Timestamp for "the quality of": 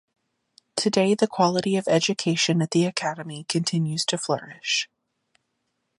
1.13-1.87